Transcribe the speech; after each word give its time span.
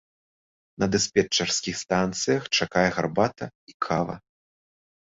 На 0.83 0.87
дыспетчарскіх 0.95 1.75
станцыях 1.83 2.43
чакае 2.59 2.87
гарбата 2.99 3.45
і 3.75 3.81
кава. 3.89 4.15